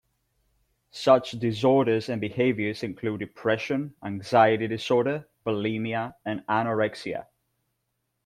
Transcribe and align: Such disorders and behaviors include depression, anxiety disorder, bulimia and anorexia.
Such 0.89 1.33
disorders 1.33 2.09
and 2.09 2.19
behaviors 2.19 2.81
include 2.81 3.19
depression, 3.19 3.93
anxiety 4.03 4.67
disorder, 4.67 5.27
bulimia 5.45 6.15
and 6.25 6.43
anorexia. 6.47 7.27